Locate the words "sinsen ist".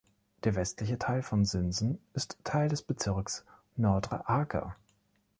1.45-2.39